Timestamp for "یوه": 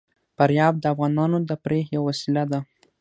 1.95-2.05